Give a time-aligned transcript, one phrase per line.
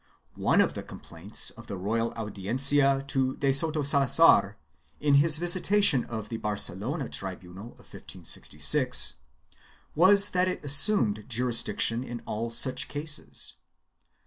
[0.33, 4.57] One of the complaints of the royal Audiencla to de Soto Salazar,
[4.99, 9.17] in his visitation of the Barcelona tribunal in 1566,
[9.93, 13.53] was that it assumed jurisdiction in all such cases.